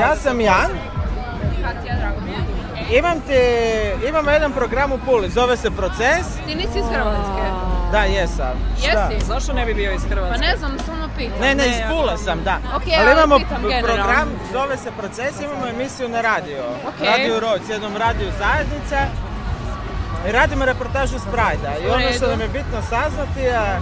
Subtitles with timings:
[0.00, 0.70] Ja sam Jan.
[1.62, 2.98] Katja, drago mi je.
[2.98, 6.26] Imam te, imamo jedan program u Puli, zove se Proces.
[6.46, 7.42] Ti nisi iz Hrvatske?
[7.92, 8.56] Da, jesam.
[8.78, 9.08] Šta?
[9.10, 9.26] Jesi?
[9.26, 10.46] Zašto ne bi bio iz Pa Hrvatske?
[10.46, 11.40] ne znam, samo pitam.
[11.40, 12.58] Ne, ne, iz Pule sam, da.
[12.76, 16.62] Ok, ali imamo pitam program, zove se Proces, imamo emisiju na radio.
[16.88, 17.06] Ok.
[17.06, 18.98] Radio Road, s jednom radio zajednica.
[20.28, 21.72] I radimo reportažu s Prajda.
[21.84, 23.80] I ono što nam je bitno saznati je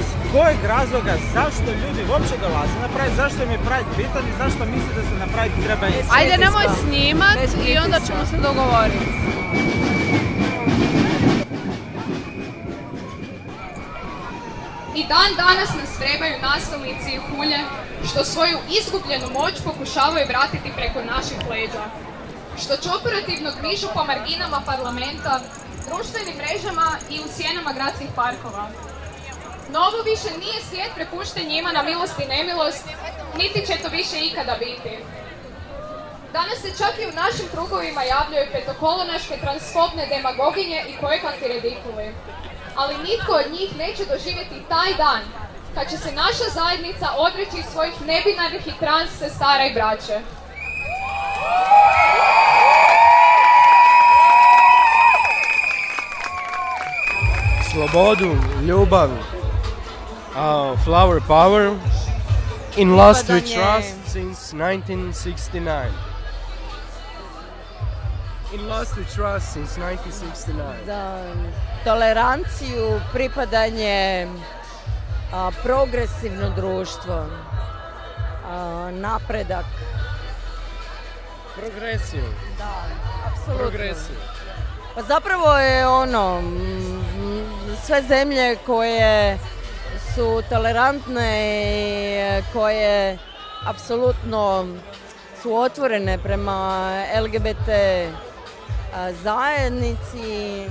[0.00, 4.38] iz kojeg razloga, zašto ljudi uopće dolaze na Pride, zašto im je Pride bitan i
[4.42, 6.10] zašto misle da se na Pride treba ići.
[6.18, 7.36] Ajde, nemoj snimat
[7.68, 9.06] i onda ćemo se dogovoriti.
[15.00, 17.60] I dan danas nas trebaju nasilnici i hulje
[18.08, 21.84] što svoju izgubljenu moć pokušavaju vratiti preko naših leđa.
[22.62, 25.40] Što će operativno gmižu po marginama parlamenta,
[25.88, 28.64] društvenim mrežama i u sjenama gradskih parkova.
[29.72, 32.84] No ovo više nije svijet prepušten njima na milost i nemilost,
[33.38, 34.98] niti će to više ikada biti.
[36.32, 42.14] Danas se čak i u našim krugovima javljaju petokolonaške transfobne demagoginje i kojekakvi redikuli.
[42.76, 45.22] Ali nitko od njih neće doživjeti taj dan
[45.74, 50.20] kad će se naša zajednica odreći svojih nebinarnih i trans sestara i braće.
[57.72, 59.10] slobodu, ljubav,
[60.34, 61.76] uh, flower power,
[62.76, 65.92] in Lost We Trust since 1969.
[68.52, 70.86] In Lost We Trust since 1969.
[70.86, 71.22] Da,
[71.84, 74.28] toleranciju, pripadanje,
[75.32, 77.26] a, progresivno društvo,
[78.46, 79.64] a, napredak.
[81.56, 82.24] Progresiju,
[82.58, 82.84] Da,
[83.26, 83.58] apsolutno.
[83.58, 84.16] progresiju.
[84.94, 87.02] Pa zapravo je ono, mm,
[87.86, 89.38] sve zemlje koje
[90.14, 91.30] su tolerantne
[92.38, 93.18] i koje
[93.66, 94.66] apsolutno
[95.42, 96.90] su otvorene prema
[97.24, 97.68] LGBT
[99.22, 100.66] zajednici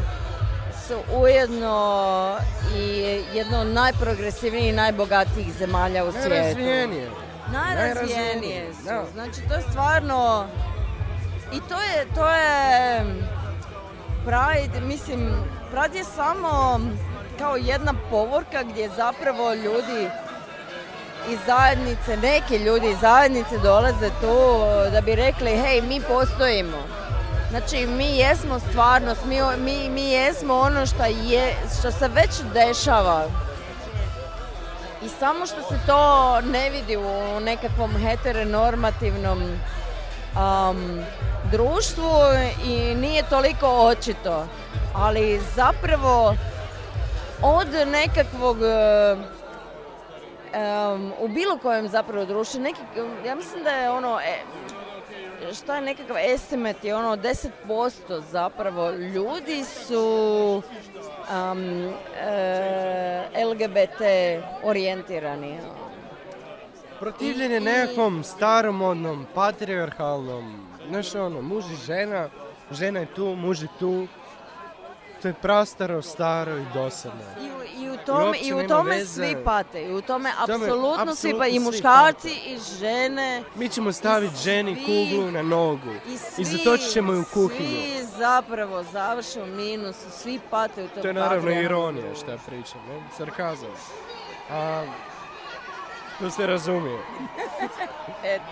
[0.88, 2.38] su ujedno
[2.76, 6.30] i jedno od najprogresivnijih i najbogatijih zemalja u svijetu.
[6.30, 7.10] Najrazvijenije.
[7.52, 9.12] Najrazvijenije su.
[9.14, 10.48] Znači to je stvarno
[11.54, 13.02] i to je to je
[14.26, 15.30] Pride, mislim,
[15.72, 16.80] Pride je samo
[17.40, 20.10] kao jedna povorka gdje zapravo ljudi
[21.30, 24.60] iz zajednice, neki ljudi iz zajednice dolaze tu
[24.92, 26.78] da bi rekli hej, mi postojimo.
[27.50, 33.26] Znači, mi jesmo stvarnost, mi, mi, mi jesmo ono što, je, što se već dešava.
[35.06, 41.04] I samo što se to ne vidi u nekakvom heteronormativnom um,
[41.52, 42.12] društvu
[42.66, 44.48] i nije toliko očito.
[44.96, 46.36] Ali zapravo
[47.42, 48.58] od nekakvog
[50.54, 52.80] em, u bilo kojem zapravo društvu, neki,
[53.26, 54.40] ja mislim da je ono, e,
[55.54, 60.62] šta je nekakav estimate, je ono 10% zapravo ljudi su
[61.52, 64.02] um, e, LGBT
[64.64, 65.58] orijentirani.
[67.00, 72.30] Protivljenje I- nekakvom staromodnom, patrijarhalnom, znaš ono, muž i žena,
[72.72, 74.08] žena je tu, muž je tu.
[75.22, 77.22] To je prastaro, staro i dosadno.
[77.42, 79.14] I u, i u tome, i u tome veze.
[79.14, 79.84] svi pate.
[79.84, 83.44] I u tome Tome apsolutno svi pa apsolutno i muškarci i žene.
[83.56, 87.70] Mi ćemo staviti ženi kuglu na nogu I, svi, i zatočit ćemo ju u kuhinju.
[87.70, 92.38] Svi zapravo završe u minusu, svi pate u tom To je naravno ironija šta ja
[92.46, 93.02] pričam, ne?
[93.18, 93.70] sarkazam.
[94.52, 94.86] A,
[96.20, 97.00] to se razumije.
[98.24, 98.44] Eto.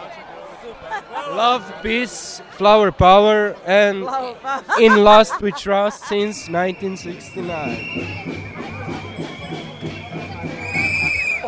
[1.35, 4.07] Love, peace, flower power and
[4.85, 8.27] in Lost We Trust since 1969.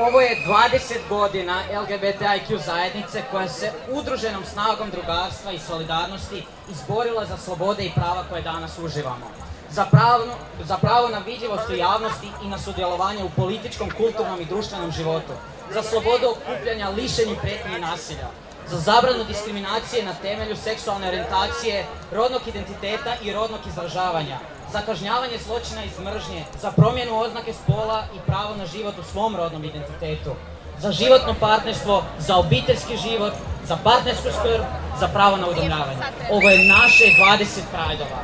[0.08, 7.38] Ovo je 20 godina LGBTIQ zajednice koja se udruženom snagom drugarstva i solidarnosti izborila za
[7.38, 9.32] slobode i prava koje danas uživamo.
[9.70, 10.24] Za pravo,
[10.64, 15.34] za pravo na vidljivost u javnosti i na sudjelovanje u političkom, kulturnom i društvenom životu.
[15.74, 18.28] Za slobodu okupljanja, lišenju prijetnje i nasilja.
[18.72, 24.38] Za zabranu diskriminacije na temelju seksualne orijentacije, rodnog identiteta i rodnog izražavanja.
[24.74, 29.36] Za kažnjavanje zločina iz mržnje, za promjenu oznake spola i pravo na život u svom
[29.36, 30.36] rodnom identitetu.
[30.80, 33.34] Za životno partnerstvo, za obiteljski život,
[33.68, 34.64] za partnersku skrb,
[35.00, 36.02] za pravo na udomljavanje.
[36.32, 38.20] Ovo je naše 20 prajdova.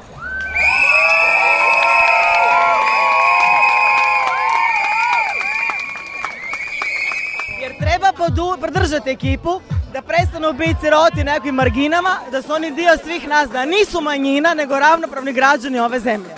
[7.61, 8.14] Jer treba podu-
[8.61, 9.61] podržati ekipu
[9.93, 14.53] da prestanu biti siroti nekakvim marginama, da su oni dio svih nas, da nisu manjina,
[14.53, 16.35] nego ravnopravni građani ove zemlje.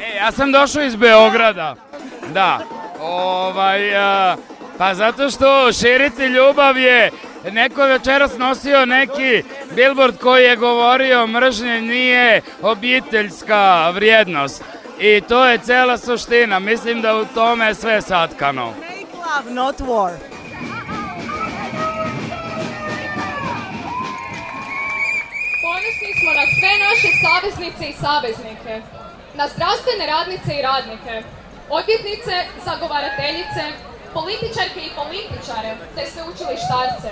[0.00, 1.76] E, ja sam došao iz Beograda.
[2.32, 2.60] Da.
[3.00, 4.36] Ovaj, a,
[4.78, 7.10] Pa zato što širiti ljubav je,
[7.52, 9.42] neko je večeras nosio neki
[9.74, 14.64] billboard koji je govorio mržnje nije obiteljska vrijednost.
[15.00, 18.66] I to je cela suština, mislim da u tome je sve satkano.
[18.66, 20.35] Make love, not war.
[26.26, 28.74] Smo na sve naše saveznice i saveznike,
[29.40, 31.14] na zdravstvene radnice i radnike,
[31.78, 32.34] odvjetnice,
[32.68, 33.62] zagovarateljice,
[34.16, 37.10] političarke i političare, te sveučilištarce.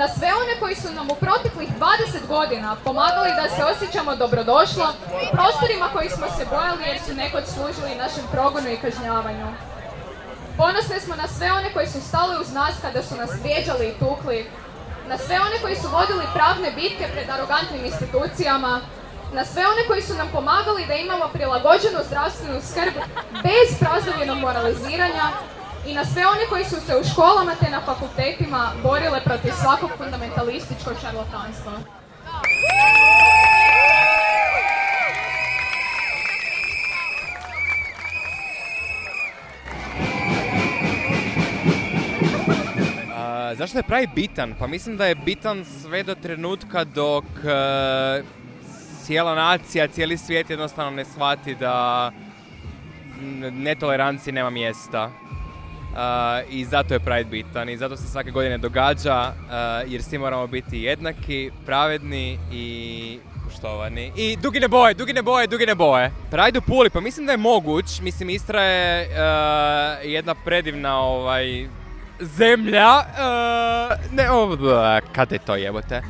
[0.00, 4.86] Na sve one koji su nam u proteklih 20 godina pomagali da se osjećamo dobrodošlo
[5.24, 9.48] u prostorima koji smo se bojali jer su nekad služili našem progonu i kažnjavanju.
[10.60, 13.98] Ponosni smo na sve one koji su stali uz nas kada su nas vrijeđali i
[14.02, 14.38] tukli,
[15.10, 18.80] na sve one koji su vodili pravne bitke pred arogantnim institucijama,
[19.32, 22.94] na sve one koji su nam pomagali da imamo prilagođenu zdravstvenu skrb
[23.46, 25.26] bez prazovjenog moraliziranja
[25.86, 29.90] i na sve one koji su se u školama te na fakultetima borile protiv svakog
[29.98, 31.72] fundamentalističkog šarlatanstva.
[43.54, 44.54] Zašto je pravi bitan?
[44.58, 48.22] Pa mislim da je bitan sve do trenutka dok e,
[49.02, 52.10] cijela nacija, cijeli svijet jednostavno ne shvati da
[53.52, 55.10] netoleranciji nema mjesta.
[55.96, 60.18] A, I zato je Pride bitan i zato se svake godine događa a, jer svi
[60.18, 64.12] moramo biti jednaki, pravedni i poštovani.
[64.16, 66.10] I dugine boje, dugine boje, dugine boje.
[66.30, 68.00] Pride u Puli, pa mislim da je moguć.
[68.00, 69.08] Mislim, Istra je
[70.04, 71.68] jedna predivna ovaj,
[72.20, 73.04] zemlja.
[73.18, 76.02] a, ne, o, bla, kada je to jebote?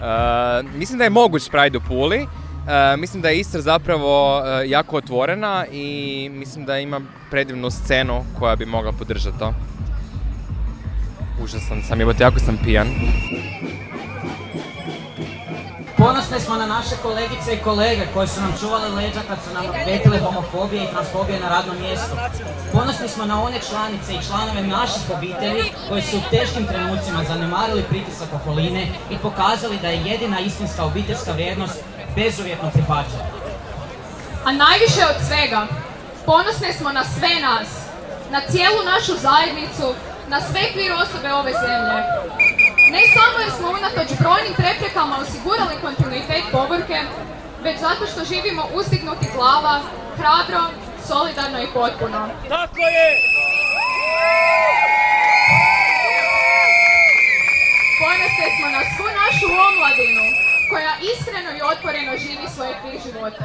[0.00, 2.26] A, mislim da je moguć Pride u Puli.
[2.68, 7.00] A, mislim da je Istra zapravo a, jako otvorena i mislim da ima
[7.30, 9.54] predivnu scenu koja bi mogla podržati to.
[11.42, 12.86] Užasan sam, jebote, jako sam pijan.
[16.10, 19.64] Ponosni smo na naše kolegice i kolege koji su nam čuvali leđa kad su nam
[19.84, 22.14] prijetile homofobije i transfobije na radnom mjestu.
[22.72, 27.82] Ponosni smo na one članice i članove naših obitelji koji su u teškim trenucima zanemarili
[27.82, 31.78] pritisak okoline i pokazali da je jedina istinska obiteljska vrijednost
[32.16, 33.30] bezuvjetno prihvaćanje.
[34.44, 35.66] A najviše od svega,
[36.26, 37.68] ponosne smo na sve nas,
[38.30, 39.86] na cijelu našu zajednicu,
[40.32, 41.98] na sve kvir osobe ove zemlje.
[42.94, 46.98] Ne samo jer smo unatoč brojnim preprekama osigurali kontinuitet povorke,
[47.64, 49.74] već zato što živimo uzdignuti glava,
[50.18, 50.62] hrabro,
[51.08, 52.20] solidarno i potpuno.
[52.54, 53.06] Tako je!
[58.02, 60.24] Ponosne smo na svu našu omladinu,
[60.70, 63.44] koja iskreno i otvoreno živi svoje kvir živote.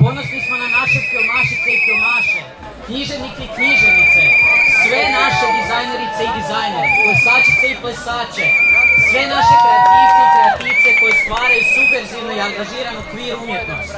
[0.00, 2.42] Ponosni smo na naše filmašice i filmaše,
[2.86, 4.33] književnike i naše
[6.14, 8.46] dizajnerice i dizajnere, plesačice i plesače,
[9.08, 13.92] sve naše kreativce i kreativce koji stvaraju subverzivnu i angažiranu queer umjetnost,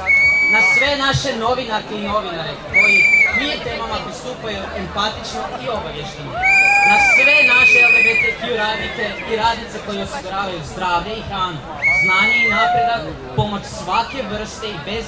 [0.53, 2.97] na sve naše novinarke i novinare koji
[3.33, 6.31] queer temama pristupaju empatično i obavješteno,
[6.89, 11.59] na sve naše LGBTQ radnike i radnice koji osiguravaju zdravlje i hranu,
[12.03, 13.01] znanje i napredak,
[13.35, 15.05] pomoć svake vrste bez,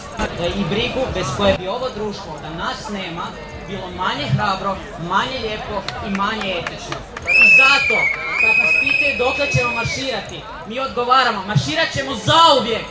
[0.60, 3.26] i brigu bez koje bi ovo društvo da nas nema
[3.69, 4.77] bilo manje hrabro,
[5.10, 5.75] manje lijepo
[6.07, 6.98] i manje etično.
[7.44, 7.98] I zato,
[8.41, 12.86] kad nas pitaju dokle ćemo marširati, mi odgovaramo, marširat ćemo zauvijek!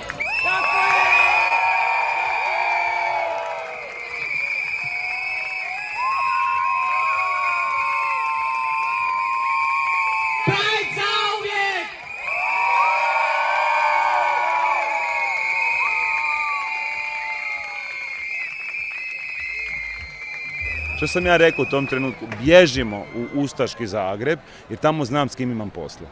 [20.99, 22.25] Što sam ja rekao u tom trenutku?
[22.43, 24.39] Bježimo u Ustaški Zagreb
[24.71, 26.07] jer tamo znam s kim imam posla.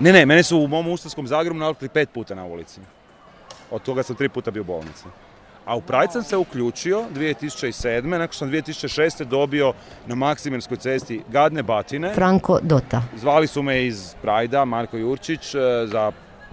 [0.00, 2.80] Ne, ne, mene su u mom Ustaškom Zagrebu nalazili pet puta na ulici.
[3.70, 5.04] Od toga sam tri puta bio u bolnici.
[5.66, 8.02] A u Pride sam se uključio 2007.
[8.02, 9.24] nakon što sam 2006.
[9.24, 9.72] dobio
[10.06, 12.14] na Maksimirskoj cesti gadne batine.
[12.14, 13.02] Franko Dota.
[13.16, 16.12] Zvali su me iz Prajda, Marko Jurčić, e, za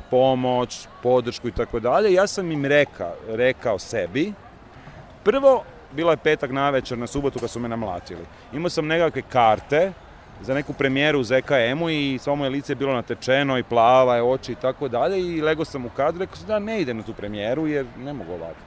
[0.10, 2.14] pomoć, podršku i tako dalje.
[2.14, 4.34] Ja sam im rekao, rekao sebi,
[5.24, 8.26] prvo, bilo je petak navečer na subotu kad su me namlatili.
[8.54, 9.92] Imao sam nekakve karte
[10.42, 14.24] za neku premijeru u ZKM-u i svo moje lice je bilo natečeno i plava je
[14.24, 17.04] oči i tako dalje i lego sam u kadru, rekao sam da ne idem na
[17.04, 18.60] tu premijeru jer ne mogu ovako.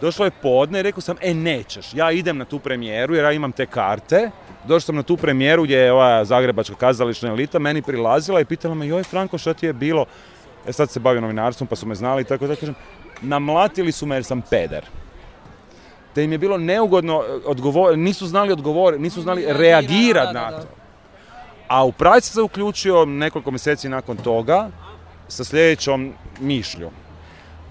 [0.00, 3.32] Došlo je podne i rekao sam, e nećeš, ja idem na tu premijeru jer ja
[3.32, 4.30] imam te karte.
[4.64, 8.74] Došao sam na tu premijeru gdje je ova zagrebačka kazališna elita meni prilazila i pitala
[8.74, 10.06] me, joj Franko, šta ti je bilo?
[10.66, 12.74] E sad se bavio novinarstvom pa su me znali i tako da kažem,
[13.20, 14.84] namlatili su me jer sam peder.
[16.14, 20.66] Te im je bilo neugodno odgovor, nisu znali odgovoriti, nisu znali reagirati na to.
[21.68, 24.68] A u sam se uključio nekoliko mjeseci nakon toga
[25.28, 26.90] sa sljedećom mišlju.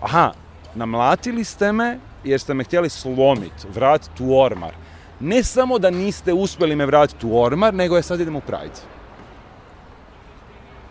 [0.02, 0.32] Aha,
[0.76, 4.74] namlatili ste me jer ste me htjeli slomiti, vratiti u ormar.
[5.20, 8.82] Ne samo da niste uspjeli me vratiti u ormar, nego je sad idemo u Pride.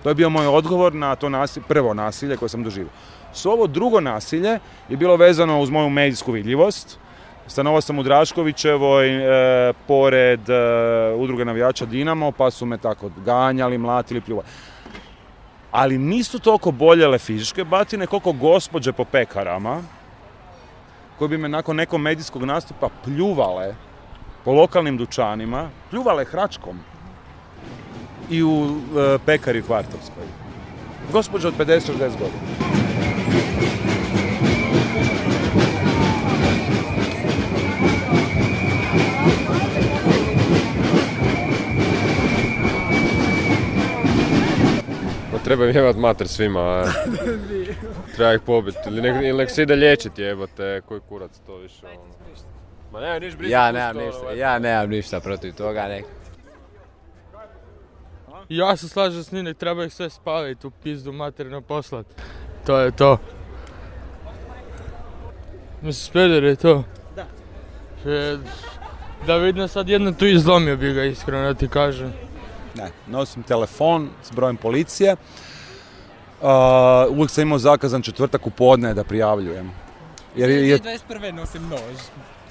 [0.03, 2.91] To je bio moj odgovor na to nasilje, prvo nasilje koje sam doživio.
[3.33, 6.99] S ovo drugo nasilje je bilo vezano uz moju medijsku vidljivost.
[7.49, 10.55] Stanovao sam u Draškovićevoj, e, pored e,
[11.17, 14.49] udruge navijača Dinamo, pa su me tako ganjali, mlatili, pljuvali.
[15.71, 19.83] Ali nisu toliko boljele fizičke batine koliko gospođe po pekarama,
[21.19, 23.75] koje bi me nakon nekog medijskog nastupa pljuvale
[24.45, 26.79] po lokalnim dućanima, pljuvale hračkom
[28.31, 30.25] i u e, pekari Kvartovskoj.
[31.13, 32.79] Gospođa od 50-60 godina.
[45.49, 46.85] Treba im jebat mater svima, a.
[48.17, 48.79] treba ih pobiti.
[48.87, 52.15] Ili nek, ili nek se ide liječiti jebote, koji kurac to više ono.
[52.93, 54.39] Ma nema niš brisati Ja nemam ništa, ovaj.
[54.39, 56.05] ja nemam ništa protiv toga, nek.
[58.49, 62.07] Ja se slažem s njim, treba ih sve spaliti u pizdu materinu poslat.
[62.67, 63.19] To je to.
[65.83, 66.85] Mislim, Speder je to.
[67.17, 67.27] Da.
[68.11, 68.39] E,
[69.27, 72.13] Da vidim sad jedno tu izlomio bi ga iskreno da ti kažem.
[72.79, 75.17] Ne, nosim telefon s brojem policije.
[76.41, 76.49] Uh,
[77.11, 79.71] uvijek sam imao zakazan četvrtak u podne da prijavljujem.
[80.37, 81.33] Jer je, 21.
[81.33, 81.99] nosim nož.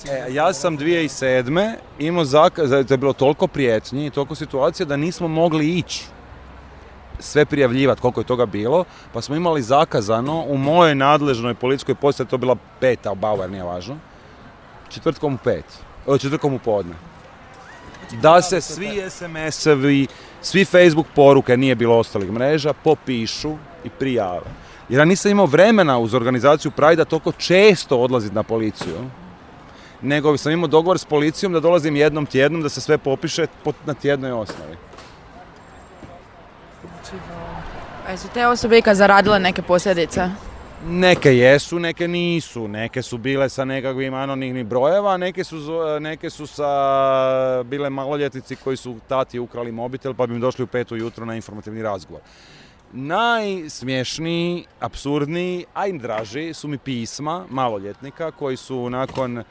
[0.09, 1.73] E, ja sam 2007.
[1.99, 6.05] imao zakaz, to je bilo toliko prijetnji i toliko situacija da nismo mogli ići
[7.19, 12.27] sve prijavljivati koliko je toga bilo, pa smo imali zakazano u mojoj nadležnoj policijskoj postaji,
[12.27, 13.95] to je bila peta, Bauer, nije važno,
[14.89, 15.65] četvrtkom u pet,
[16.05, 16.93] o, četvrtkom u podne.
[18.21, 20.07] Da se svi SMS-ovi,
[20.41, 24.47] svi Facebook poruke, nije bilo ostalih mreža, popišu i prijave.
[24.89, 28.95] Jer ja nisam imao vremena uz organizaciju Pride-a toliko često odlaziti na policiju
[30.01, 33.73] nego sam imao dogovor s policijom da dolazim jednom tjednom da se sve popiše po-
[33.85, 34.77] na tjednoj osnovi.
[38.07, 40.29] A su te osobe ikad zaradile neke posljedice?
[40.85, 42.67] Neke jesu, neke nisu.
[42.67, 45.59] Neke su bile sa nekakvim anonimnih brojeva, neke su,
[45.99, 50.67] neke su sa bile maloljetnici koji su tati ukrali mobitel pa bi im došli u
[50.67, 52.21] pet ujutro na informativni razgovor.
[52.93, 59.43] Najsmješniji, apsurdniji, a i draži su mi pisma maloljetnika koji su nakon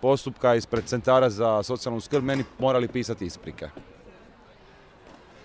[0.00, 3.68] postupka ispred centara za socijalnu skrb meni morali pisati isprike.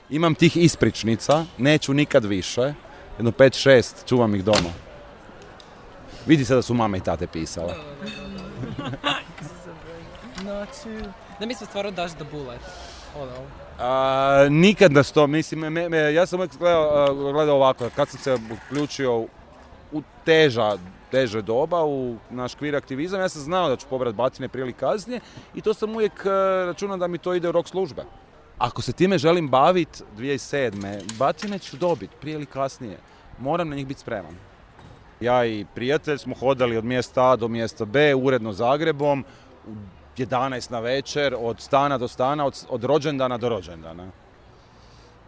[0.10, 2.74] Imam tih ispričnica, neću nikad više,
[3.18, 4.85] jedno 5-6, čuvam ih doma.
[6.26, 7.74] Vidi se da su mame i tate pisale.
[10.42, 10.90] Znači,
[11.40, 12.60] da mi se stvarno daš da bullet.
[13.18, 13.32] Ono.
[13.80, 18.20] A, nikad nas to, mislim, me- me- ja sam uvijek gledao, gledao ovako, kad sam
[18.20, 19.20] se uključio
[19.92, 20.78] u teža,
[21.12, 24.74] teže doba, u naš kvir aktivizam, ja sam znao da ću pobrat batine prije ili
[24.74, 25.20] kasnije
[25.56, 26.30] i to sam uvijek e,
[26.66, 28.04] računao da mi to ide u rok službe.
[28.58, 31.18] Ako se time želim baviti 2007.
[31.18, 32.98] batine ću dobiti prije ili kasnije.
[33.40, 34.36] Moram na njih biti spreman.
[35.20, 39.26] Ja i prijatelj smo hodali od mjesta A do mjesta B, uredno Zagrebom,
[39.68, 39.72] u
[40.18, 44.08] 11 na večer, od stana do stana, od, rođendana do rođendana.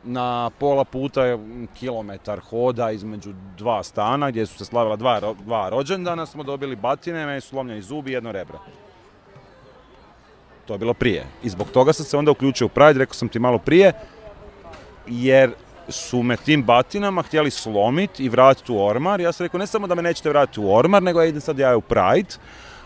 [0.03, 1.39] Na pola puta je
[1.79, 7.25] kilometar hoda između dva stana gdje su se slavila dva, dva rođendana, smo dobili batine,
[7.25, 8.59] meni su slomljeni zubi i jedno rebro.
[10.65, 11.25] To je bilo prije.
[11.43, 13.93] I zbog toga sam se onda uključio u Pride, rekao sam ti malo prije,
[15.07, 15.51] jer
[15.89, 19.21] su me tim batinama htjeli slomiti i vratiti u ormar.
[19.21, 21.59] Ja sam rekao, ne samo da me nećete vratiti u ormar, nego ja idem sad
[21.59, 22.29] ja u Pride.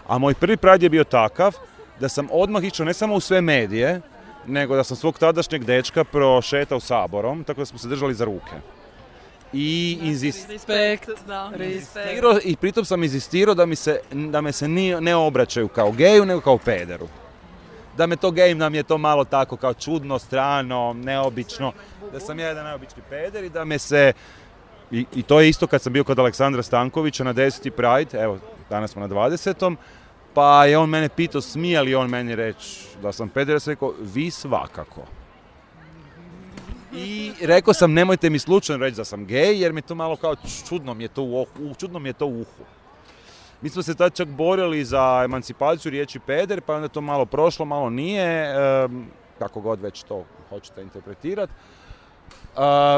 [0.07, 1.55] A moj prvi Pride je bio takav
[1.99, 4.01] da sam odmah išao ne samo u sve medije,
[4.47, 8.55] nego da sam svog tadašnjeg dečka prošetao saborom, tako da smo se držali za ruke.
[9.53, 10.49] I inzist...
[10.49, 11.09] Respekt.
[11.27, 11.51] Da.
[12.43, 16.25] I pritom sam inzistirao da, mi se, da me se ni- ne obraćaju kao geju,
[16.25, 17.07] nego kao pederu.
[17.97, 21.73] Da me to gej nam je to malo tako kao čudno, strano, neobično.
[22.11, 24.13] Da sam ja jedan neobični peder i da me se...
[24.91, 27.69] I, I to je isto kad sam bio kod Aleksandra Stankovića na 10.
[27.69, 28.37] Pride, evo,
[28.69, 29.75] danas smo na 20.
[30.33, 33.71] Pa je on mene pitao, smije li on meni reći da sam peder, ja sam
[33.71, 35.01] rekao, vi svakako.
[36.93, 40.35] I rekao sam, nemojte mi slučajno reći da sam gej, jer mi to malo kao
[40.69, 41.45] čudno mi je to u,
[41.79, 42.63] čudno mi je to u uhu.
[43.61, 47.65] Mi smo se tad čak borili za emancipaciju riječi peder, pa onda to malo prošlo,
[47.65, 48.53] malo nije,
[49.39, 51.53] kako god već to hoćete interpretirati.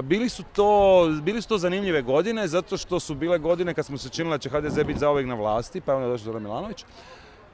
[0.03, 3.97] Bili, su to, bili su to zanimljive godine, zato što su bile godine kad smo
[3.97, 6.85] se činili da će HDZ biti zauvijek na vlasti, pa je onda došao Zoran Milanović.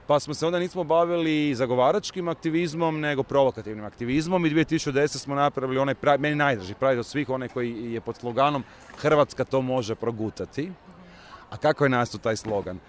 [0.10, 5.80] pa smo se onda nismo bavili zagovaračkim aktivizmom, nego provokativnim aktivizmom i 2010 smo napravili
[5.80, 8.64] onaj, meni najdraži pravi od svih, onaj koji je pod sloganom
[8.98, 10.72] Hrvatska to može progutati.
[11.50, 12.80] A kako je nastao taj slogan?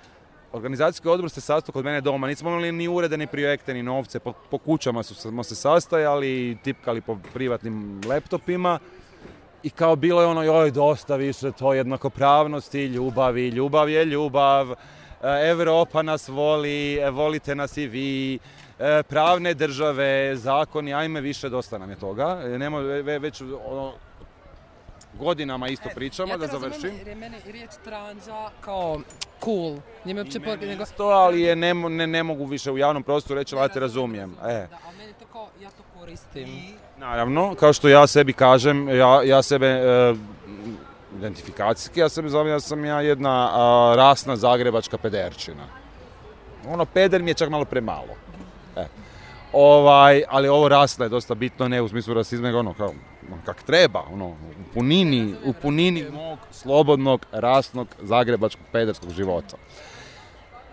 [0.53, 4.21] Organizacijski odbor se sastao kod mene doma, nismo imali ni urede, ni projekte, ni novce,
[4.21, 8.79] po, po kućama su, smo se sastajali, tipkali po privatnim laptopima.
[9.63, 14.75] I kao bilo je ono, joj, dosta više to jednakopravnosti, ljubavi, ljubav je ljubav,
[15.43, 18.39] Europa nas voli, e, volite nas i vi,
[18.79, 22.41] e, pravne države, zakoni, ajme više, dosta nam je toga.
[22.45, 23.93] E, Nemo, ve- već ono,
[25.19, 26.91] godinama isto pričamo, da završim.
[26.99, 29.01] Jer je meni riječ tranza kao
[29.45, 29.77] cool.
[30.05, 30.85] Nije mi uopće nego...
[30.97, 33.81] To, ali je ne, ne, ne mogu više u javnom prostoru reći, ali ja te
[33.81, 34.37] razumijem.
[34.47, 34.67] E.
[34.87, 36.49] A meni to kao, ja to koristim.
[36.99, 40.15] Naravno, kao što ja sebi kažem, ja, ja sebe e,
[41.19, 45.65] identifikacijski, ja sebe zovem, ja sam ja jedna a, rasna zagrebačka pederčina.
[46.69, 48.15] Ono, peder mi je čak malo premalo.
[48.77, 48.87] E.
[49.53, 52.93] Ovaj, ali ovo rasna je dosta bitno, ne u smislu rasizma, nego ono, kao,
[53.45, 54.37] kak treba, ono, u
[54.75, 59.57] punini, u punini mog slobodnog, rasnog, zagrebačkog, pederskog života.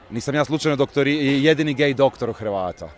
[0.09, 2.89] Nisam ja slučajno doktori, jedini gej doktor Hrvata.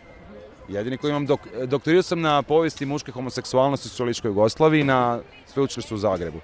[0.67, 5.95] Jedini koji imam dok, doktorirao sam na povijesti muške homoseksualnosti u Socijalističkoj Jugoslaviji na sveučilištu
[5.95, 6.39] u Zagrebu.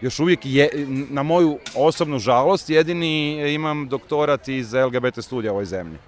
[0.00, 0.68] Još uvijek je,
[1.10, 5.98] na moju osobnu žalost, jedini imam doktorat iz LGBT studija u ovoj zemlji.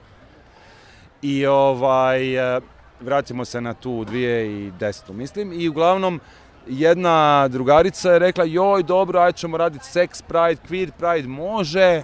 [1.23, 2.61] I ovaj, e,
[3.01, 5.13] vratimo se na tu 2010.
[5.13, 5.53] mislim.
[5.53, 6.21] I uglavnom,
[6.67, 12.03] jedna drugarica je rekla, joj dobro, aj ćemo raditi sex pride, queer pride, može.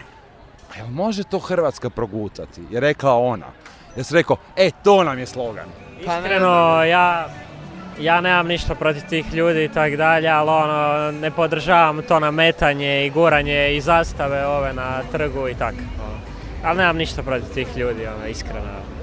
[0.72, 2.62] A jel može to Hrvatska progutati?
[2.70, 3.46] Je rekla ona.
[3.96, 5.66] Ja sam rekao, e, to nam je slogan.
[6.06, 7.28] Pa Iskreno, ja,
[8.00, 13.06] ja nemam ništa protiv tih ljudi i tak dalje, ali ono, ne podržavam to nametanje
[13.06, 15.74] i guranje i zastave ove na trgu i tak.
[16.64, 18.99] Ali nemam ništa protiv tih ljudi, ono, iskreno.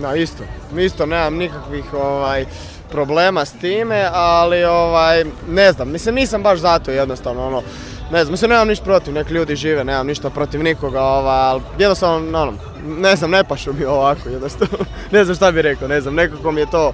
[0.00, 0.42] Da, isto.
[0.78, 2.46] Isto nemam nikakvih ovaj,
[2.90, 7.62] problema s time, ali ovaj, ne znam, mislim nisam baš zato jednostavno ono,
[8.10, 11.62] ne znam, mislim nemam ništa protiv, nek ljudi žive, nemam ništa protiv nikoga, ovaj, ali
[11.78, 12.52] jednostavno, ono,
[12.86, 14.78] ne znam, ne pašu mi ovako, jednostavno,
[15.12, 16.92] ne znam šta bi rekao, ne znam, nekako mi je to,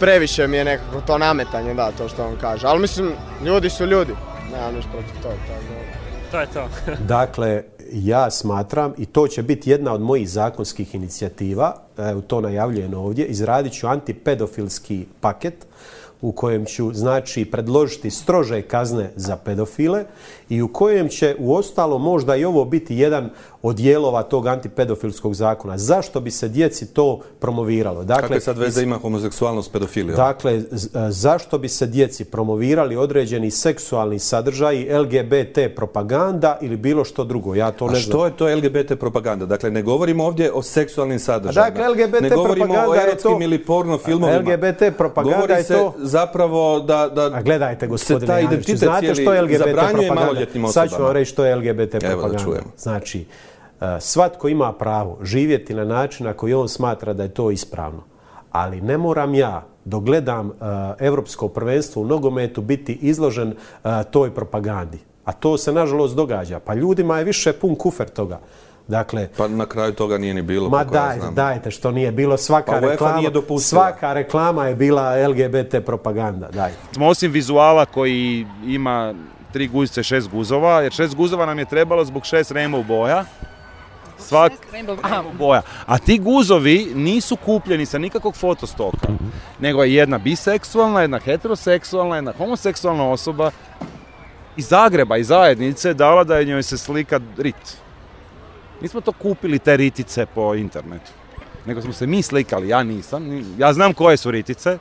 [0.00, 3.12] previše mi je nekako to nametanje, da, to što on kaže, ali mislim,
[3.44, 4.12] ljudi su ljudi,
[4.52, 6.00] nemam ništa protiv toga, tako da.
[6.30, 6.68] To je to.
[7.16, 7.62] Dakle,
[7.92, 13.26] ja smatram, i to će biti jedna od mojih zakonskih inicijativa, evo to najavljujem ovdje,
[13.26, 15.66] izradit ću antipedofilski paket
[16.22, 20.04] u kojem ću znači predložiti strože kazne za pedofile
[20.48, 23.30] i u kojem će u ostalo možda i ovo biti jedan
[23.62, 25.78] od dijelova tog antipedofilskog zakona.
[25.78, 28.04] Zašto bi se djeci to promoviralo?
[28.10, 30.16] Kakve sad veze ima homoseksualnost s pedofilijom?
[30.16, 30.62] Dakle, e,
[31.08, 37.54] zašto bi se djeci promovirali određeni seksualni sadržaji, LGBT propaganda ili bilo što drugo?
[37.54, 38.26] Ja to A ne što znam.
[38.26, 39.46] je to LGBT propaganda?
[39.46, 41.70] Dakle, ne govorimo ovdje o seksualnim sadržajima.
[41.70, 44.38] Dakle, LGBT ne govorimo o propaganda erotskim to- ili porno filmovima.
[44.40, 48.78] LGBT propaganda Govori je se to- zapravo da, da A gledajte, se gospodine taj identitet
[48.78, 50.72] znate što je LGBT propaganda?
[50.72, 52.44] Sad ću vam reći što je LGBT Evo da propaganda.
[52.44, 52.64] čujem.
[52.78, 53.24] Znači,
[54.00, 58.02] svatko ima pravo živjeti na način na koji on smatra da je to ispravno.
[58.52, 60.52] Ali ne moram ja, dok gledam
[60.98, 64.98] europsko prvenstvo u nogometu, biti izložen e, toj propagandi.
[65.24, 66.60] A to se nažalost događa.
[66.60, 68.40] Pa ljudima je više pun kufer toga.
[68.88, 70.68] Dakle, Pa na kraju toga nije ni bilo.
[70.68, 71.34] Ma koliko ja dajte, znam.
[71.34, 72.36] dajte što nije bilo.
[72.36, 76.48] Svaka Pa reklama, nije svaka reklama je bila LGBT propaganda.
[76.50, 76.76] Dajte.
[76.92, 79.14] Smo osim vizuala koji ima
[79.52, 83.24] tri guzice, šest guzova, jer šest guzova nam je trebalo zbog šest rainbow boja.
[84.30, 84.96] Svak rainbow
[85.32, 85.62] boja.
[85.86, 89.08] A ti guzovi nisu kupljeni sa nikakvog fotostoka,
[89.58, 93.50] nego je jedna biseksualna, jedna heteroseksualna, jedna homoseksualna osoba
[94.56, 97.76] iz Zagreba, iz zajednice, dala da je njoj se slika rit.
[98.80, 101.10] Nismo to kupili te ritice po internetu.
[101.66, 103.24] Nego smo se mi slikali, ja nisam.
[103.24, 104.78] ni- Ja znam koje su ritice.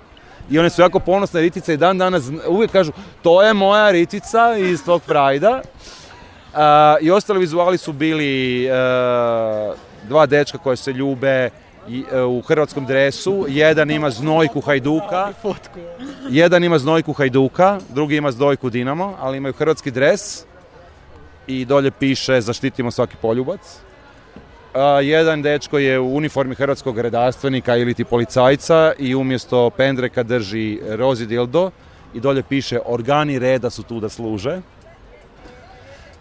[0.50, 4.58] I one su jako ponosne ritice i dan danas uvijek kažu to je moja ritica
[4.58, 5.62] iz tog prajda.
[7.02, 8.70] I ostali vizuali su bili e,
[10.08, 11.50] dva dečka koje se ljube
[11.90, 13.46] i, e, u hrvatskom dresu.
[13.48, 15.34] Jedan ima znojku Hajduka.
[16.30, 20.44] Jedan ima znojku Hajduka, drugi ima znojku Dinamo, ali imaju hrvatski dres
[21.48, 23.60] i dolje piše zaštitimo svaki poljubac.
[24.74, 30.80] A, jedan dečko je u uniformi hrvatskog redarstvenika ili ti policajca i umjesto pendreka drži
[30.90, 31.72] rozi dildo
[32.14, 34.62] i dolje piše organi reda su tu da služe.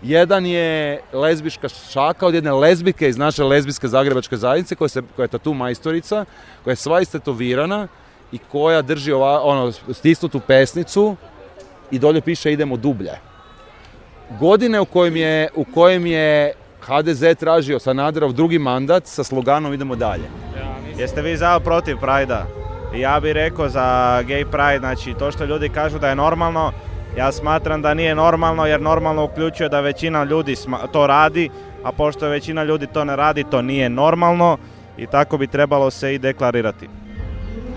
[0.03, 5.25] Jedan je lezbička šaka od jedne lezbike iz naše lezbijske zagrebačke zajednice koja, se, koja
[5.25, 6.25] je tatu majstorica,
[6.65, 7.89] koja je sva istetovirana
[8.33, 11.17] i koja drži ova, ono, stisnutu pesnicu
[11.91, 13.13] i dolje piše idemo dublje.
[14.41, 19.97] Godine u kojem je, u kojem je HDZ tražio Sanaderov drugi mandat sa sloganom idemo
[19.97, 20.31] dalje.
[20.99, 22.47] Jeste vi za ili protiv Prajda?
[22.97, 23.83] Ja bih rekao za
[24.23, 26.73] gay pride, znači to što ljudi kažu da je normalno,
[27.17, 30.55] ja smatram da nije normalno jer normalno uključuje da većina ljudi
[30.93, 31.51] to radi,
[31.85, 34.59] a pošto većina ljudi to ne radi, to nije normalno
[34.97, 36.89] i tako bi trebalo se i deklarirati.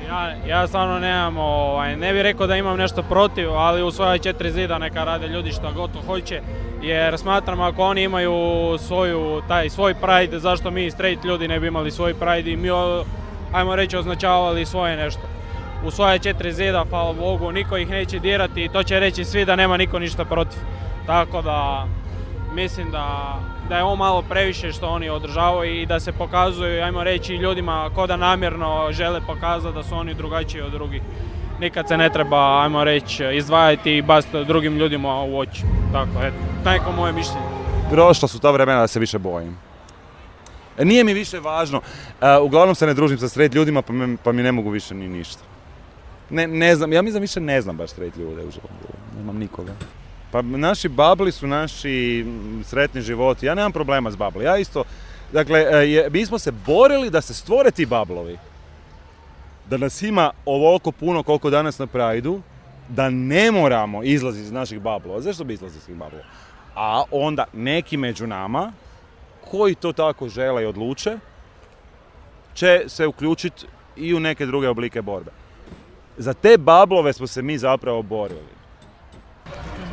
[0.10, 4.18] Ja, ja stvarno nemam, ovaj, ne bih rekao da imam nešto protiv, ali u svoja
[4.18, 6.42] četiri zida neka rade ljudi što god hoće,
[6.82, 8.34] jer smatram ako oni imaju
[8.80, 12.70] svoju, taj svoj pride, zašto mi straight ljudi ne bi imali svoj pride i mi,
[13.54, 15.22] ajmo reći, označavali svoje nešto.
[15.86, 19.46] U svoje četiri zida, hvala Bogu, niko ih neće dirati i to će reći svi
[19.46, 20.60] da nema niko ništa protiv.
[21.06, 21.88] Tako da,
[22.54, 23.36] mislim da,
[23.70, 27.90] da je ovo malo previše što oni održavaju i da se pokazuju, ajmo reći, ljudima
[27.96, 31.02] ko da namjerno žele pokazati da su oni drugačiji od drugih.
[31.60, 35.62] Nikad se ne treba, ajmo reći, izdvajati i baciti drugim ljudima u oči.
[35.92, 37.48] Tako, eto, neko moje mišljenje.
[37.92, 39.58] Prošla su ta vremena da se više bojim.
[40.78, 41.82] E, Nije mi više važno.
[42.22, 45.08] E, uglavnom se ne družim sa straight ljudima pa, pa mi ne mogu više ni
[45.08, 45.51] ništa.
[46.32, 48.88] Ne, ne znam, ja mislim više ne znam baš straight ljude u životu.
[49.18, 49.74] Nemam nikoga.
[50.32, 53.46] Pa naši babli su naši mm, sretni životi.
[53.46, 54.46] Ja nemam problema s babli.
[54.46, 54.84] Ja isto,
[55.32, 58.38] dakle, e, je, mi smo se borili da se stvore ti bablovi.
[59.70, 62.42] Da nas ima ovoliko puno koliko danas na Prideu,
[62.90, 65.22] da ne moramo izlaziti iz naših bablova.
[65.22, 66.24] Zašto bi izlazili iz tih bablova?
[66.76, 68.72] A onda neki među nama,
[69.52, 71.18] koji to tako žele i odluče,
[72.54, 73.66] će se uključiti
[73.96, 75.41] i u neke druge oblike borbe.
[76.18, 78.62] Za te bablove smo se mi zapravo borili.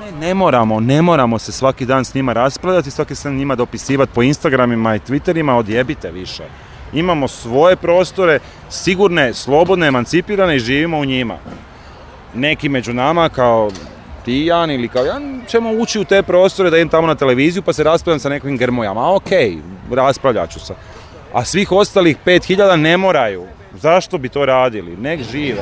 [0.01, 4.13] Ne, ne moramo, ne moramo se svaki dan s njima raspravljati, svaki dan njima dopisivati
[4.15, 6.45] po Instagramima i Twitterima, odjebite više.
[6.93, 8.39] Imamo svoje prostore,
[8.71, 11.39] sigurne, slobodne, emancipirane i živimo u njima.
[12.35, 13.71] Neki među nama kao
[14.25, 17.63] ti Jan ili kao Jan ćemo ući u te prostore da idem tamo na televiziju
[17.63, 19.01] pa se raspravljam sa nekim grmojama.
[19.01, 19.31] A ok,
[19.91, 20.75] raspravljat ću se.
[21.33, 23.47] A svih ostalih 5000 ne moraju.
[23.75, 24.97] Zašto bi to radili?
[24.97, 25.61] Nek žive.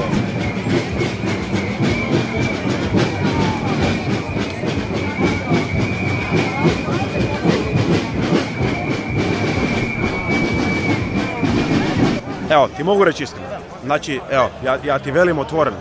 [12.57, 13.47] Evo, ti mogu reći iskreno.
[13.85, 15.77] Znači, evo, ja, ja ti velim otvoreno.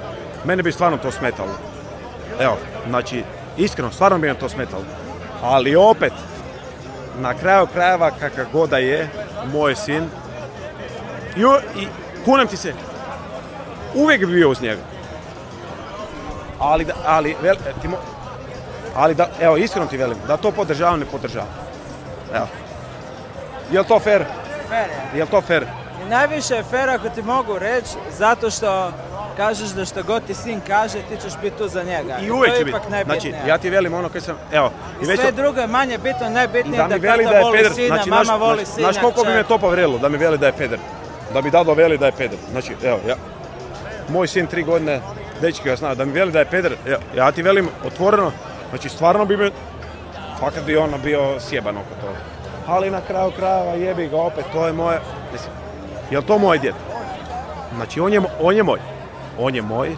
[0.45, 1.49] Mene bi stvarno to smetalo.
[2.39, 2.57] Evo,
[2.87, 3.23] znači,
[3.57, 4.83] iskreno, stvarno bi me to smetalo.
[5.43, 6.13] Ali opet,
[7.19, 9.09] na kraju krajeva, kakav god da je,
[9.45, 10.03] moj sin,
[11.37, 11.87] i, u- i
[12.25, 12.73] kunem ti se,
[13.95, 14.81] uvijek bi bio uz njega.
[16.59, 18.03] Ali, da, ali, vel, ti mo-
[18.95, 21.49] ali da, evo, iskreno ti velim, da to podržavam, ne podržavam.
[22.33, 22.47] Evo.
[23.71, 24.23] Jel to fair?
[24.69, 25.17] Fair je.
[25.17, 25.65] Jel to fair?
[26.09, 28.91] Najviše je fair ako ti mogu reći, zato što
[29.37, 32.17] kažeš da što god ti sin kaže, ti ćeš biti tu za njega.
[32.21, 32.77] I uvijek će biti.
[33.05, 36.29] Znači, ja ti velim ono kaj sam, evo, I sve sam- drugo je manje bitno,
[36.29, 38.65] najbitnije da da, mi veli tata da je voli peder, sina, znači, mama znaš, voli
[38.65, 38.91] sina.
[38.91, 40.79] znaš koliko bi me to povrijedilo da mi veli da je peder.
[41.33, 42.39] Da mi dado veli da je peder.
[42.51, 43.15] Znači, evo, ja,
[44.09, 45.01] moj sin tri godine,
[45.41, 48.31] dečki ga zna, da mi veli da je peder, ja, ja ti velim otvoreno,
[48.69, 49.51] znači stvarno bi me,
[50.39, 52.17] fakat bi ono bio sjeban oko toga.
[52.67, 54.99] Ali na kraju krajeva jebi ga opet, to je moje,
[55.33, 55.51] mislim,
[56.11, 56.75] jel to moj djed?
[57.75, 58.79] Znači, on je, on je moj.
[59.39, 59.95] On je moj,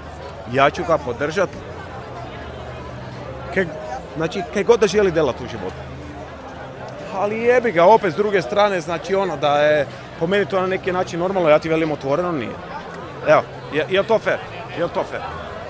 [0.52, 1.50] ja ću ga podržat.
[3.54, 3.66] Kaj,
[4.16, 5.76] znači, kaj god da želi delat u životu.
[7.14, 9.88] Ali jebi ga, opet s druge strane, znači ono da je,
[10.20, 12.56] po meni to na neki način normalno, ja ti velim otvoreno, nije.
[13.28, 13.42] Evo,
[13.74, 14.38] je, jel to fair?
[14.78, 15.22] Jel to fair?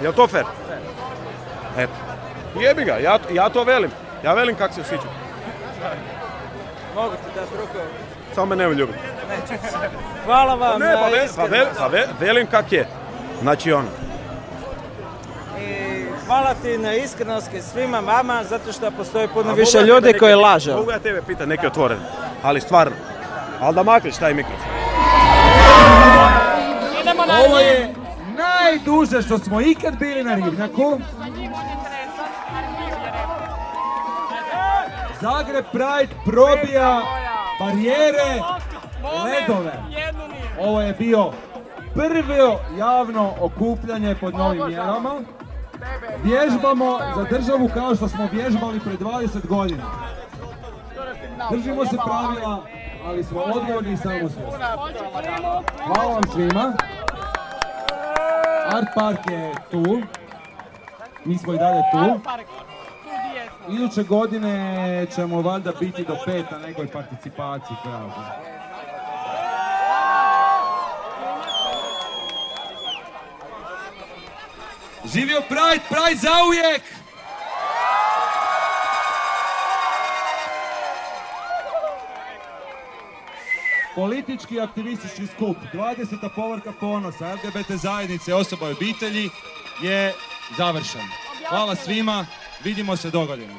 [0.01, 0.45] Jel to fair?
[1.77, 1.93] Eto.
[2.59, 3.91] Jebi ga, ja, ja to velim.
[4.23, 5.09] Ja velim kak se osjećam.
[6.95, 7.87] Mogu ti dati ruku?
[8.35, 8.99] Samo me ne ljubiti.
[10.27, 12.87] Hvala vam Ne, pa, ve, pa, ve- pa ve- velim kak je.
[13.41, 13.87] Znači ono,
[15.59, 20.35] I hvala ti na iskrenosti svima vama, zato što postoji puno A više ljudi koji
[20.35, 20.71] lažu.
[20.71, 22.01] Mogu ja tebe pitati neke otvorene,
[22.43, 22.95] ali stvarno.
[23.61, 24.67] Ali da makneš taj mikrofon.
[27.45, 27.93] Ovo je
[28.29, 30.99] najduže što smo ikad bili na ribnjaku.
[35.21, 37.01] Zagreb Pride probija
[37.59, 38.41] barijere,
[39.25, 39.73] ledove.
[40.59, 41.31] Ovo je bio
[41.93, 45.21] prvo javno okupljanje pod novim mjerama.
[46.23, 49.83] Vježbamo za državu kao što smo vježbali pred 20 godina.
[51.51, 52.63] Držimo se pravila,
[53.05, 54.43] ali smo odgovorni i samosvjesni.
[55.85, 56.73] Hvala vam svima.
[58.75, 60.01] Art Park je tu.
[61.25, 62.19] Mi smo i dalje tu.
[63.71, 68.56] Iduće godine ćemo valjda biti do pet na nekoj participaciji pravda.
[75.05, 76.81] Živio Pride, Pride zauvijek!
[83.95, 86.29] politički aktivistički skup 20.
[86.35, 89.29] povorka ponosa LGBT zajednice osoba i obitelji
[89.81, 90.13] je
[90.57, 91.01] završen.
[91.49, 92.25] Hvala svima,
[92.63, 93.53] vidimo se dogodine.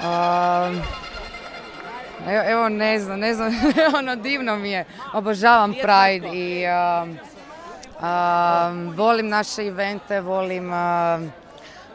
[0.00, 0.82] Um,
[2.28, 3.52] evo, evo ne znam, ne znam,
[3.98, 4.84] ono divno mi je.
[5.12, 7.18] Obožavam Pride i um,
[8.00, 11.32] um, volim naše evente, volim, um,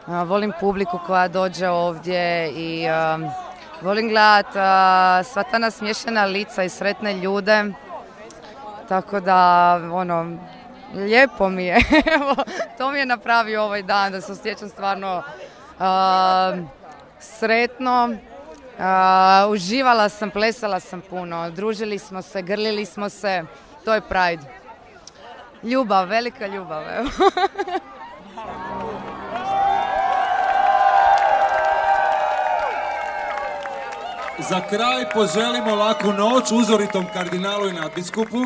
[0.06, 3.30] uh, volim publiku koja dođe ovdje i um,
[3.82, 7.64] volim gledat uh, sva ta nasmiješena lica i sretne ljude.
[8.88, 10.36] Tako da, ono,
[10.94, 11.76] lijepo mi je.
[12.16, 12.36] Evo,
[12.78, 15.22] to mi je napravio ovaj dan, da se osjećam stvarno
[17.20, 18.16] sretno.
[19.50, 23.44] Uživala sam, plesala sam puno, družili smo se, grlili smo se,
[23.84, 24.42] to je Pride.
[25.62, 27.08] Ljubav, velika ljubav, evo.
[34.38, 38.42] Za kraj poželimo laku noć uzoritom kardinalu i nadbiskupu,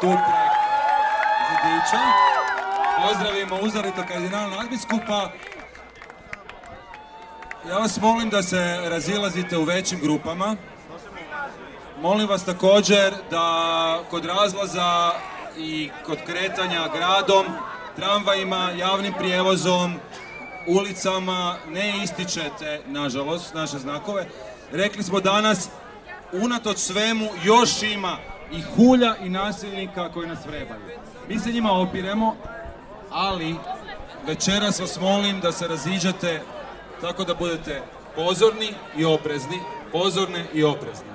[0.00, 0.08] tu
[1.48, 2.02] zidića.
[3.02, 5.30] Pozdravimo uzorito kardinalu nadbiskupa.
[7.68, 10.56] Ja vas molim da se razilazite u većim grupama.
[12.00, 15.12] Molim vas također da kod razlaza
[15.58, 17.46] i kod kretanja gradom,
[17.96, 19.94] tramvajima, javnim prijevozom,
[20.68, 24.26] ulicama ne ističete, nažalost, naše znakove.
[24.72, 25.68] Rekli smo danas,
[26.32, 28.16] unatoč svemu, još ima
[28.52, 30.80] i hulja i nasilnika koji nas vrebaju.
[31.28, 32.36] Mi se njima opiremo,
[33.10, 33.56] ali
[34.26, 36.42] večeras vas molim da se raziđete
[37.02, 37.82] tako da budete
[38.14, 39.60] pozorni i oprezni,
[39.92, 41.12] pozorne i oprezne.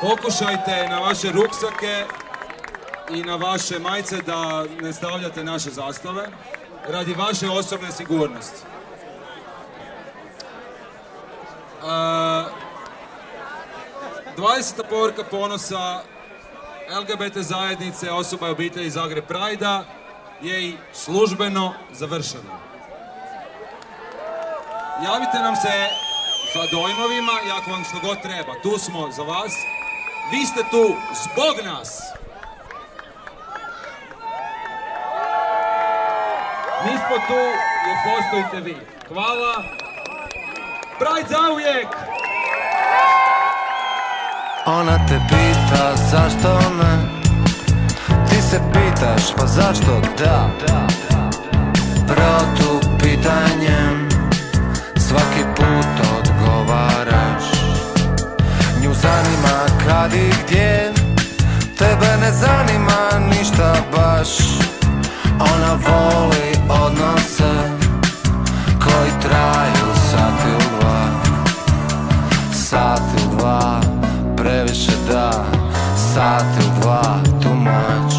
[0.00, 2.04] Pokušajte na vaše ruksake
[3.10, 6.28] i na vaše majice da ne stavljate naše zastave
[6.88, 8.66] radi vaše osobne sigurnosti.
[11.82, 12.44] A,
[14.36, 14.82] 20.
[14.90, 16.02] povorka ponosa
[17.00, 19.84] LGBT zajednice osoba i obitelji Zagreb Prajda
[20.42, 22.67] je i službeno završena.
[25.04, 25.74] Javite nam se
[26.52, 28.52] sa dojmovima i vam što god treba.
[28.62, 29.52] Tu smo za vas.
[30.32, 30.84] Vi ste tu
[31.22, 32.00] zbog nas.
[36.84, 37.42] Mi smo tu
[37.86, 38.76] jer postojite vi.
[39.08, 39.54] Hvala.
[40.98, 41.88] Pride zauvijek!
[44.66, 46.98] Ona te pita zašto ne
[48.28, 50.50] Ti se pitaš pa zašto da
[52.06, 53.87] Protu pitanjem
[59.08, 60.92] zanima kad i gdje.
[61.78, 64.28] Tebe ne zanima ništa baš.
[65.40, 67.52] Ona voli odnose
[68.84, 71.04] Koji traju sat ili dva.
[72.54, 73.80] Sat ili dva
[74.36, 75.44] Previše da.
[76.14, 78.16] Sat ili dva much.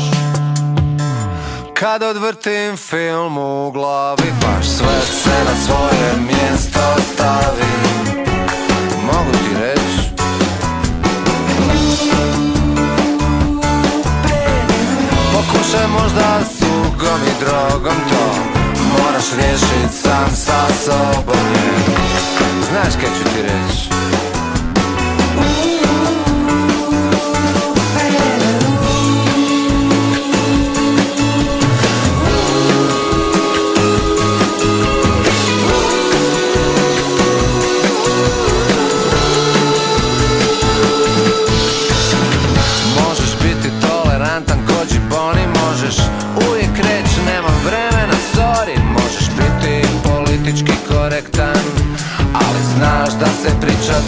[1.74, 6.80] Kad odvrtim film u glavi Baš sve se na svoje mjesto
[7.14, 7.79] stavi
[17.50, 18.24] ugom i drogom to
[18.92, 21.96] Moraš riješit sam sa sobom jer
[22.70, 23.99] Znaš kaj ću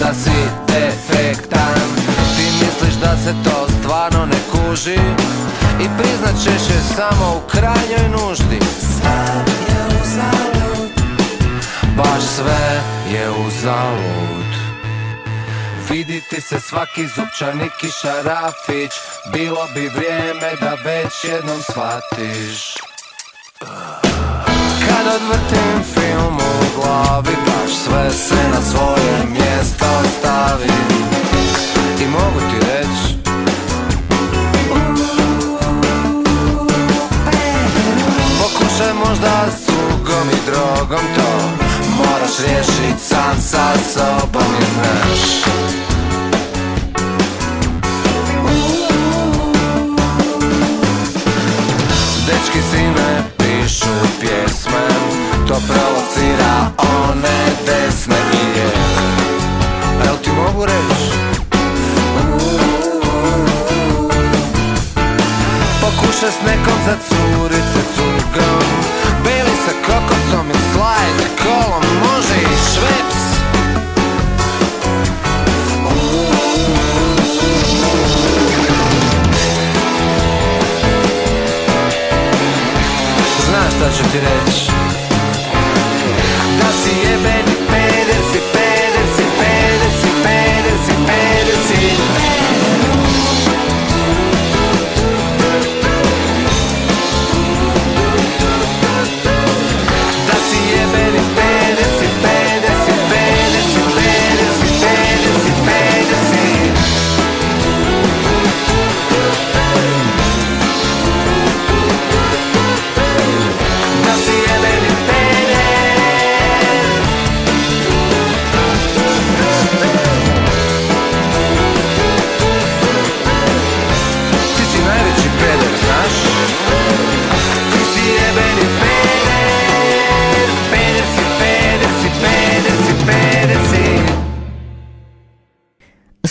[0.01, 0.37] da si
[0.67, 1.87] defektan.
[2.35, 4.99] Ti misliš da se to stvarno ne kuži
[5.79, 8.59] I priznat ćeš je samo u krajnjoj nuždi.
[8.79, 9.21] Sve
[9.69, 10.91] je uzalud
[11.97, 12.81] Baš sve
[13.13, 14.51] je uzalud
[15.89, 18.91] Viditi se svaki zupčanik i šarafić
[19.33, 22.73] Bilo bi vrijeme da već jednom shvatiš.
[24.87, 29.85] Kad odvrtim film u glavi Baš sve se na svoje mjesto
[30.19, 30.71] stavi.
[32.03, 33.15] I mogu ti reći
[38.39, 39.69] Pokušaj možda s
[40.31, 41.49] i drogom to.
[41.97, 45.43] Moraš riješit sam sa sobom i znaš.
[52.27, 52.91] Dečki si
[66.31, 66.70] Just let.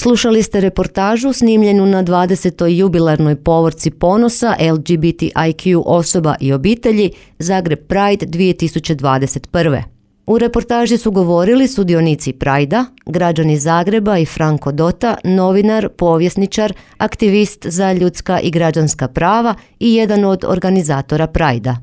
[0.03, 2.67] Slušali ste reportažu snimljenu na 20.
[2.67, 9.83] jubilarnoj povorci ponosa LGBTIQ osoba i obitelji Zagreb Pride 2021.
[10.27, 17.93] U reportaži su govorili sudionici Prajda, građani Zagreba i Franko Dota, novinar, povjesničar, aktivist za
[17.93, 21.77] ljudska i građanska prava i jedan od organizatora Prajda.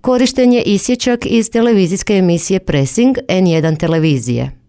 [0.00, 4.59] Korišten je isječak iz televizijske emisije Pressing N1 televizije.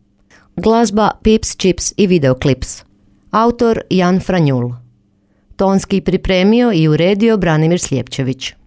[0.62, 2.84] Glazba Pips, Chips i videoklips.
[3.32, 4.74] Autor Jan Franjul.
[5.56, 8.61] Tonski pripremio i uredio Branimir Slijepčević.